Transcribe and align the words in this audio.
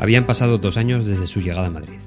Habían 0.00 0.24
pasado 0.24 0.56
dos 0.56 0.78
años 0.78 1.04
desde 1.04 1.26
su 1.26 1.42
llegada 1.42 1.66
a 1.66 1.70
Madrid. 1.70 1.98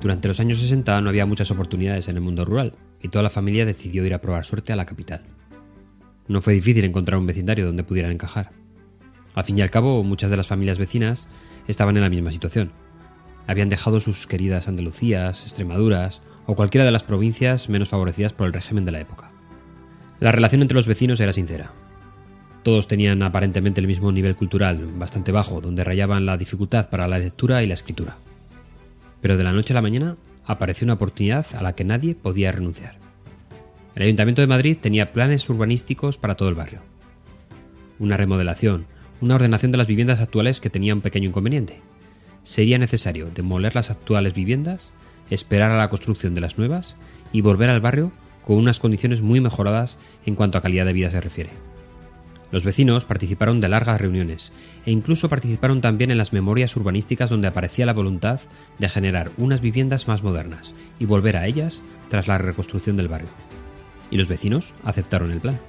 Durante 0.00 0.26
los 0.26 0.40
años 0.40 0.58
60 0.58 1.00
no 1.00 1.08
había 1.08 1.24
muchas 1.24 1.52
oportunidades 1.52 2.08
en 2.08 2.16
el 2.16 2.20
mundo 2.20 2.44
rural 2.44 2.74
y 3.00 3.10
toda 3.10 3.22
la 3.22 3.30
familia 3.30 3.64
decidió 3.64 4.04
ir 4.04 4.12
a 4.12 4.20
probar 4.20 4.44
suerte 4.44 4.72
a 4.72 4.76
la 4.76 4.86
capital. 4.86 5.22
No 6.26 6.40
fue 6.40 6.54
difícil 6.54 6.84
encontrar 6.84 7.16
un 7.16 7.26
vecindario 7.26 7.64
donde 7.64 7.84
pudieran 7.84 8.10
encajar. 8.10 8.50
Al 9.36 9.44
fin 9.44 9.56
y 9.56 9.62
al 9.62 9.70
cabo, 9.70 10.02
muchas 10.02 10.30
de 10.30 10.36
las 10.36 10.48
familias 10.48 10.78
vecinas 10.78 11.28
estaban 11.68 11.96
en 11.96 12.02
la 12.02 12.10
misma 12.10 12.32
situación. 12.32 12.72
Habían 13.46 13.68
dejado 13.68 14.00
sus 14.00 14.26
queridas 14.26 14.66
Andalucías, 14.66 15.44
Extremaduras 15.44 16.22
o 16.46 16.56
cualquiera 16.56 16.84
de 16.84 16.90
las 16.90 17.04
provincias 17.04 17.68
menos 17.68 17.88
favorecidas 17.88 18.32
por 18.32 18.48
el 18.48 18.52
régimen 18.52 18.84
de 18.84 18.90
la 18.90 19.00
época. 19.00 19.30
La 20.18 20.32
relación 20.32 20.60
entre 20.60 20.74
los 20.74 20.88
vecinos 20.88 21.20
era 21.20 21.32
sincera, 21.32 21.70
todos 22.62 22.88
tenían 22.88 23.22
aparentemente 23.22 23.80
el 23.80 23.86
mismo 23.86 24.12
nivel 24.12 24.36
cultural, 24.36 24.86
bastante 24.98 25.32
bajo, 25.32 25.60
donde 25.60 25.84
rayaban 25.84 26.26
la 26.26 26.36
dificultad 26.36 26.90
para 26.90 27.08
la 27.08 27.18
lectura 27.18 27.62
y 27.62 27.66
la 27.66 27.74
escritura. 27.74 28.16
Pero 29.20 29.36
de 29.36 29.44
la 29.44 29.52
noche 29.52 29.72
a 29.72 29.76
la 29.76 29.82
mañana 29.82 30.16
apareció 30.44 30.84
una 30.84 30.94
oportunidad 30.94 31.46
a 31.56 31.62
la 31.62 31.74
que 31.74 31.84
nadie 31.84 32.14
podía 32.14 32.52
renunciar. 32.52 32.96
El 33.94 34.04
Ayuntamiento 34.04 34.40
de 34.40 34.46
Madrid 34.46 34.76
tenía 34.80 35.12
planes 35.12 35.48
urbanísticos 35.48 36.18
para 36.18 36.36
todo 36.36 36.48
el 36.48 36.54
barrio. 36.54 36.80
Una 37.98 38.16
remodelación, 38.16 38.86
una 39.20 39.34
ordenación 39.34 39.72
de 39.72 39.78
las 39.78 39.86
viviendas 39.86 40.20
actuales 40.20 40.60
que 40.60 40.70
tenía 40.70 40.94
un 40.94 41.00
pequeño 41.00 41.28
inconveniente. 41.28 41.80
Sería 42.42 42.78
necesario 42.78 43.28
demoler 43.34 43.74
las 43.74 43.90
actuales 43.90 44.34
viviendas, 44.34 44.92
esperar 45.30 45.72
a 45.72 45.78
la 45.78 45.90
construcción 45.90 46.34
de 46.34 46.40
las 46.40 46.58
nuevas 46.58 46.96
y 47.32 47.40
volver 47.40 47.70
al 47.70 47.80
barrio 47.80 48.12
con 48.44 48.56
unas 48.56 48.80
condiciones 48.80 49.20
muy 49.20 49.40
mejoradas 49.40 49.98
en 50.24 50.34
cuanto 50.34 50.56
a 50.56 50.62
calidad 50.62 50.86
de 50.86 50.92
vida 50.92 51.10
se 51.10 51.20
refiere. 51.20 51.67
Los 52.50 52.64
vecinos 52.64 53.04
participaron 53.04 53.60
de 53.60 53.68
largas 53.68 54.00
reuniones 54.00 54.52
e 54.86 54.90
incluso 54.90 55.28
participaron 55.28 55.80
también 55.82 56.10
en 56.10 56.18
las 56.18 56.32
memorias 56.32 56.74
urbanísticas 56.76 57.28
donde 57.28 57.48
aparecía 57.48 57.84
la 57.84 57.92
voluntad 57.92 58.40
de 58.78 58.88
generar 58.88 59.30
unas 59.36 59.60
viviendas 59.60 60.08
más 60.08 60.22
modernas 60.22 60.74
y 60.98 61.04
volver 61.04 61.36
a 61.36 61.46
ellas 61.46 61.82
tras 62.08 62.26
la 62.26 62.38
reconstrucción 62.38 62.96
del 62.96 63.08
barrio. 63.08 63.28
Y 64.10 64.16
los 64.16 64.28
vecinos 64.28 64.72
aceptaron 64.82 65.30
el 65.30 65.40
plan. 65.40 65.60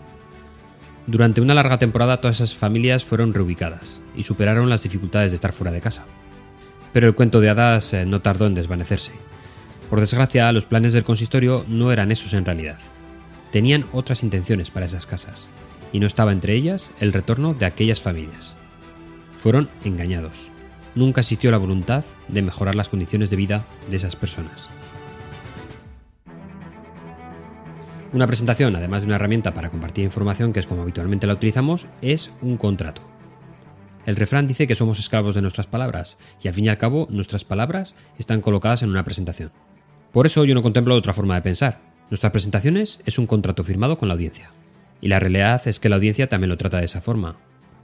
Durante 1.05 1.41
una 1.41 1.53
larga 1.53 1.80
temporada 1.80 2.22
todas 2.22 2.38
esas 2.38 2.55
familias 2.55 3.03
fueron 3.03 3.33
reubicadas 3.33 4.00
y 4.16 4.23
superaron 4.23 4.69
las 4.69 4.83
dificultades 4.83 5.31
de 5.31 5.35
estar 5.35 5.52
fuera 5.52 5.73
de 5.73 5.81
casa. 5.81 6.05
Pero 6.94 7.07
el 7.07 7.16
cuento 7.16 7.41
de 7.41 7.50
hadas 7.50 7.94
eh, 7.94 8.05
no 8.05 8.22
tardó 8.22 8.47
en 8.47 8.55
desvanecerse. 8.55 9.11
Por 9.89 10.00
desgracia, 10.00 10.52
los 10.52 10.66
planes 10.66 10.94
del 10.94 11.03
consistorio 11.03 11.66
no 11.67 11.91
eran 11.91 12.11
esos 12.11 12.33
en 12.33 12.45
realidad. 12.45 12.77
Tenían 13.52 13.85
otras 13.91 14.23
intenciones 14.23 14.72
para 14.72 14.85
esas 14.85 15.05
casas 15.05 15.50
y 15.91 15.99
no 15.99 16.07
estaba 16.07 16.31
entre 16.31 16.53
ellas 16.53 16.91
el 16.99 17.13
retorno 17.13 17.53
de 17.53 17.65
aquellas 17.65 18.01
familias. 18.01 18.55
Fueron 19.41 19.69
engañados. 19.83 20.49
Nunca 20.95 21.21
existió 21.21 21.51
la 21.51 21.57
voluntad 21.57 22.03
de 22.27 22.41
mejorar 22.41 22.75
las 22.75 22.89
condiciones 22.89 23.29
de 23.29 23.35
vida 23.35 23.65
de 23.89 23.97
esas 23.97 24.15
personas. 24.15 24.69
Una 28.11 28.25
presentación, 28.25 28.75
además 28.75 29.03
de 29.03 29.07
una 29.07 29.17
herramienta 29.17 29.53
para 29.53 29.69
compartir 29.69 30.03
información, 30.03 30.51
que 30.51 30.59
es 30.59 30.65
como 30.67 30.81
habitualmente 30.81 31.27
la 31.27 31.33
utilizamos, 31.33 31.85
es 32.01 32.31
un 32.41 32.57
contrato. 32.57 33.03
El 34.05 34.15
refrán 34.15 34.47
dice 34.47 34.65
que 34.65 34.73
somos 34.73 34.97
esclavos 34.97 35.35
de 35.35 35.41
nuestras 35.41 35.67
palabras, 35.67 36.17
y 36.41 36.47
al 36.47 36.55
fin 36.55 36.65
y 36.65 36.69
al 36.69 36.79
cabo 36.79 37.07
nuestras 37.11 37.45
palabras 37.45 37.95
están 38.17 38.41
colocadas 38.41 38.81
en 38.81 38.89
una 38.89 39.03
presentación. 39.03 39.51
Por 40.11 40.25
eso 40.25 40.43
yo 40.43 40.55
no 40.55 40.63
contemplo 40.63 40.95
otra 40.95 41.13
forma 41.13 41.35
de 41.35 41.43
pensar. 41.43 41.81
Nuestras 42.09 42.31
presentaciones 42.31 42.99
es 43.05 43.19
un 43.19 43.27
contrato 43.27 43.63
firmado 43.63 43.99
con 43.99 44.07
la 44.07 44.15
audiencia. 44.15 44.51
Y 45.02 45.08
la 45.08 45.19
realidad 45.19 45.61
es 45.67 45.80
que 45.80 45.89
la 45.89 45.95
audiencia 45.95 46.28
también 46.28 46.50
lo 46.50 46.58
trata 46.58 46.80
de 46.80 46.86
esa 46.86 47.02
forma. 47.02 47.38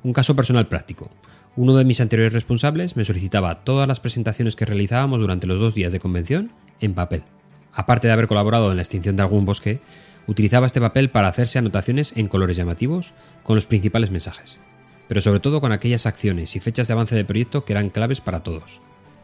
Un 0.03 0.13
caso 0.13 0.35
personal 0.35 0.67
práctico. 0.67 1.09
Uno 1.55 1.75
de 1.75 1.85
mis 1.85 2.01
anteriores 2.01 2.33
responsables 2.33 2.97
me 2.97 3.05
solicitaba 3.05 3.63
todas 3.63 3.87
las 3.87 4.01
presentaciones 4.01 4.55
que 4.55 4.65
realizábamos 4.65 5.19
durante 5.19 5.47
los 5.47 5.59
dos 5.59 5.73
días 5.73 5.93
de 5.93 5.99
convención 5.99 6.51
en 6.81 6.93
papel. 6.93 7.23
Aparte 7.71 8.07
de 8.07 8.13
haber 8.13 8.27
colaborado 8.27 8.71
en 8.71 8.77
la 8.77 8.83
extinción 8.83 9.15
de 9.15 9.23
algún 9.23 9.45
bosque, 9.45 9.79
utilizaba 10.27 10.65
este 10.65 10.81
papel 10.81 11.09
para 11.09 11.27
hacerse 11.27 11.59
anotaciones 11.59 12.13
en 12.17 12.27
colores 12.27 12.57
llamativos 12.57 13.13
con 13.43 13.55
los 13.55 13.65
principales 13.65 14.11
mensajes, 14.11 14.59
pero 15.07 15.21
sobre 15.21 15.39
todo 15.39 15.61
con 15.61 15.71
aquellas 15.71 16.05
acciones 16.05 16.55
y 16.55 16.59
fechas 16.59 16.87
de 16.87 16.93
avance 16.93 17.15
del 17.15 17.25
proyecto 17.25 17.63
que 17.63 17.73
eran 17.73 17.89
claves 17.89 18.21
para 18.21 18.43
todos. 18.43 18.81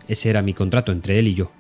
Ese 0.08 0.30
era 0.30 0.42
mi 0.42 0.54
contrato 0.54 0.92
entre 0.92 1.20
él 1.20 1.28
y 1.28 1.34
yo. 1.34 1.52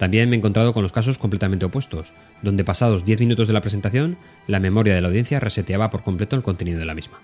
También 0.00 0.30
me 0.30 0.36
he 0.36 0.38
encontrado 0.38 0.72
con 0.72 0.82
los 0.82 0.92
casos 0.92 1.18
completamente 1.18 1.66
opuestos, 1.66 2.14
donde 2.40 2.64
pasados 2.64 3.04
10 3.04 3.20
minutos 3.20 3.48
de 3.48 3.52
la 3.52 3.60
presentación, 3.60 4.16
la 4.46 4.58
memoria 4.58 4.94
de 4.94 5.02
la 5.02 5.08
audiencia 5.08 5.40
reseteaba 5.40 5.90
por 5.90 6.02
completo 6.02 6.36
el 6.36 6.42
contenido 6.42 6.78
de 6.78 6.86
la 6.86 6.94
misma. 6.94 7.18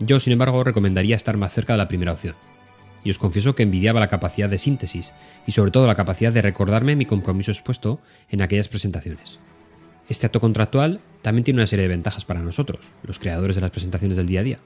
Yo, 0.00 0.18
sin 0.18 0.32
embargo, 0.32 0.64
recomendaría 0.64 1.14
estar 1.14 1.36
más 1.36 1.52
cerca 1.52 1.74
de 1.74 1.76
la 1.76 1.88
primera 1.88 2.14
opción, 2.14 2.36
y 3.04 3.10
os 3.10 3.18
confieso 3.18 3.54
que 3.54 3.64
envidiaba 3.64 4.00
la 4.00 4.08
capacidad 4.08 4.48
de 4.48 4.56
síntesis 4.56 5.12
y 5.46 5.52
sobre 5.52 5.72
todo 5.72 5.86
la 5.86 5.94
capacidad 5.94 6.32
de 6.32 6.40
recordarme 6.40 6.96
mi 6.96 7.04
compromiso 7.04 7.50
expuesto 7.50 8.00
en 8.30 8.40
aquellas 8.40 8.68
presentaciones. 8.68 9.38
Este 10.08 10.24
acto 10.24 10.40
contractual 10.40 11.00
también 11.20 11.44
tiene 11.44 11.60
una 11.60 11.66
serie 11.66 11.82
de 11.82 11.94
ventajas 11.94 12.24
para 12.24 12.40
nosotros, 12.40 12.92
los 13.02 13.18
creadores 13.18 13.56
de 13.56 13.62
las 13.62 13.72
presentaciones 13.72 14.16
del 14.16 14.26
día 14.26 14.40
a 14.40 14.44
día. 14.44 14.58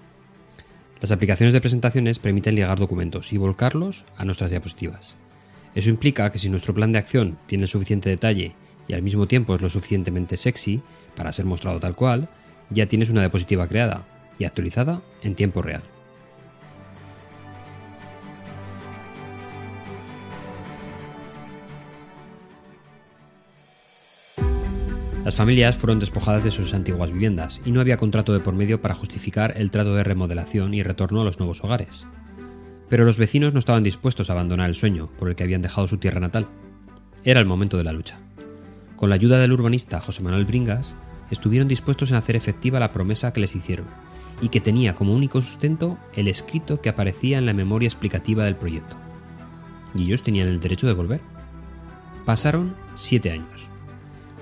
Las 1.01 1.11
aplicaciones 1.11 1.53
de 1.53 1.61
presentaciones 1.61 2.21
permiten 2.21 2.55
ligar 2.55 2.79
documentos 2.79 3.33
y 3.33 3.39
volcarlos 3.39 4.05
a 4.17 4.25
nuestras 4.25 4.51
diapositivas. 4.51 5.17
Eso 5.76 5.91
implica 5.91 6.32
que 6.32 6.38
si 6.38 6.48
nuestro 6.48 6.72
plan 6.72 6.91
de 6.91 6.98
acción 6.98 7.37
tiene 7.47 7.66
suficiente 7.66 8.09
detalle 8.09 8.54
y 8.88 8.94
al 8.94 9.03
mismo 9.03 9.28
tiempo 9.28 9.54
es 9.54 9.60
lo 9.60 9.69
suficientemente 9.69 10.38
sexy 10.38 10.81
para 11.14 11.34
ser 11.34 11.44
mostrado 11.44 11.78
tal 11.78 11.94
cual, 11.94 12.31
ya 12.70 12.87
tienes 12.87 13.10
una 13.10 13.20
diapositiva 13.20 13.69
creada 13.69 14.06
y 14.38 14.44
actualizada 14.44 15.03
en 15.22 15.34
tiempo 15.34 15.60
real. 15.60 15.82
Las 25.26 25.34
familias 25.34 25.76
fueron 25.76 25.98
despojadas 25.98 26.43
de 26.43 26.53
sus 26.53 26.72
antiguas 26.72 27.12
viviendas 27.12 27.60
y 27.66 27.72
no 27.72 27.82
había 27.82 27.98
contrato 27.98 28.32
de 28.32 28.41
por 28.41 28.54
medio 28.54 28.81
para 28.81 28.94
justificar 28.94 29.53
el 29.58 29.70
trato 29.70 29.94
de 29.94 30.04
remodelación 30.04 30.72
y 30.72 30.82
retorno 30.82 31.20
a 31.20 31.25
los 31.25 31.38
nuevos 31.38 31.62
hogares. 31.62 32.06
Pero 32.89 33.05
los 33.05 33.19
vecinos 33.19 33.53
no 33.53 33.59
estaban 33.59 33.83
dispuestos 33.83 34.31
a 34.31 34.33
abandonar 34.33 34.69
el 34.69 34.77
sueño 34.77 35.11
por 35.19 35.29
el 35.29 35.35
que 35.35 35.45
habían 35.45 35.63
dejado 35.63 35.89
su 35.89 35.99
tierra 35.99 36.21
natal. 36.21 36.49
Era 37.25 37.41
el 37.41 37.47
momento 37.47 37.77
de 37.77 37.85
la 37.85 37.93
lucha. 37.93 38.19
Con 38.97 39.09
la 39.09 39.17
ayuda 39.17 39.39
del 39.39 39.53
urbanista 39.53 40.01
José 40.01 40.23
Manuel 40.23 40.45
Bringas, 40.45 40.95
estuvieron 41.31 41.69
dispuestos 41.69 42.11
en 42.11 42.17
hacer 42.17 42.37
efectiva 42.37 42.81
la 42.81 42.93
promesa 42.93 43.33
que 43.33 43.41
les 43.41 43.57
hicieron, 43.57 43.87
y 44.41 44.49
que 44.49 44.61
tenía 44.61 44.95
como 44.95 45.15
único 45.15 45.43
sustento 45.43 45.99
el 46.15 46.29
escrito 46.29 46.81
que 46.81 46.89
aparecía 46.89 47.39
en 47.39 47.47
la 47.47 47.55
memoria 47.55 47.87
explicativa 47.87 48.45
del 48.45 48.57
proyecto. 48.57 48.97
Y 49.95 50.05
ellos 50.05 50.23
tenían 50.23 50.49
el 50.49 50.61
derecho 50.61 50.87
de 50.87 50.93
volver. 50.93 51.21
Pasaron 52.25 52.75
siete 52.95 53.31
años. 53.31 53.69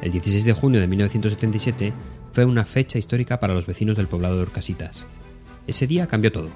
El 0.03 0.13
16 0.13 0.45
de 0.45 0.53
junio 0.53 0.81
de 0.81 0.87
1977 0.87 1.93
fue 2.33 2.45
una 2.45 2.65
fecha 2.65 2.99
histórica 2.99 3.39
para 3.39 3.55
los 3.55 3.67
vecinos 3.67 3.97
del 3.97 4.09
poblado 4.09 4.37
de 4.37 4.43
Orcasitas. 4.43 5.07
Ese 5.67 5.87
día 5.87 6.07
cambió 6.07 6.33
todo. 6.33 6.51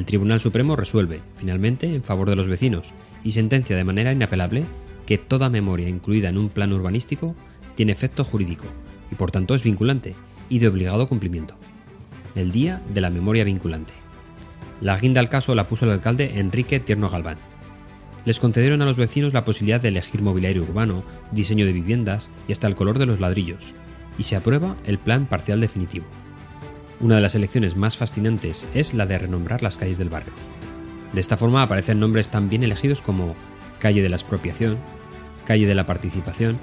El 0.00 0.06
Tribunal 0.06 0.40
Supremo 0.40 0.76
resuelve, 0.76 1.20
finalmente, 1.36 1.94
en 1.94 2.02
favor 2.02 2.30
de 2.30 2.34
los 2.34 2.48
vecinos 2.48 2.94
y 3.22 3.32
sentencia 3.32 3.76
de 3.76 3.84
manera 3.84 4.12
inapelable 4.12 4.64
que 5.04 5.18
toda 5.18 5.50
memoria 5.50 5.90
incluida 5.90 6.30
en 6.30 6.38
un 6.38 6.48
plan 6.48 6.72
urbanístico 6.72 7.36
tiene 7.74 7.92
efecto 7.92 8.24
jurídico 8.24 8.64
y 9.12 9.16
por 9.16 9.30
tanto 9.30 9.54
es 9.54 9.62
vinculante 9.62 10.14
y 10.48 10.58
de 10.58 10.68
obligado 10.68 11.06
cumplimiento. 11.06 11.54
El 12.34 12.50
día 12.50 12.80
de 12.94 13.02
la 13.02 13.10
memoria 13.10 13.44
vinculante. 13.44 13.92
La 14.80 14.96
guinda 14.96 15.20
al 15.20 15.28
caso 15.28 15.54
la 15.54 15.68
puso 15.68 15.84
el 15.84 15.90
alcalde 15.90 16.40
Enrique 16.40 16.80
Tierno 16.80 17.10
Galván. 17.10 17.36
Les 18.24 18.40
concedieron 18.40 18.80
a 18.80 18.86
los 18.86 18.96
vecinos 18.96 19.34
la 19.34 19.44
posibilidad 19.44 19.82
de 19.82 19.88
elegir 19.88 20.22
mobiliario 20.22 20.62
urbano, 20.62 21.04
diseño 21.30 21.66
de 21.66 21.74
viviendas 21.74 22.30
y 22.48 22.52
hasta 22.52 22.68
el 22.68 22.74
color 22.74 22.98
de 22.98 23.04
los 23.04 23.20
ladrillos, 23.20 23.74
y 24.16 24.22
se 24.22 24.36
aprueba 24.36 24.76
el 24.84 24.96
plan 24.96 25.26
parcial 25.26 25.60
definitivo. 25.60 26.06
Una 27.00 27.16
de 27.16 27.22
las 27.22 27.34
elecciones 27.34 27.76
más 27.76 27.96
fascinantes 27.96 28.66
es 28.74 28.92
la 28.92 29.06
de 29.06 29.18
renombrar 29.18 29.62
las 29.62 29.78
calles 29.78 29.96
del 29.96 30.10
barrio. 30.10 30.34
De 31.14 31.20
esta 31.20 31.38
forma 31.38 31.62
aparecen 31.62 31.98
nombres 31.98 32.28
tan 32.28 32.50
bien 32.50 32.62
elegidos 32.62 33.00
como 33.00 33.34
Calle 33.78 34.02
de 34.02 34.10
la 34.10 34.16
Expropiación, 34.16 34.76
Calle 35.46 35.66
de 35.66 35.74
la 35.74 35.86
Participación, 35.86 36.58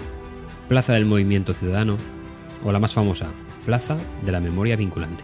Plaza 0.70 0.94
del 0.94 1.06
Movimiento 1.06 1.54
Ciudadano 1.54 1.98
o 2.64 2.72
la 2.72 2.80
más 2.80 2.94
famosa, 2.94 3.28
Plaza 3.66 3.98
de 4.24 4.32
la 4.32 4.40
Memoria 4.40 4.76
Vinculante. 4.76 5.24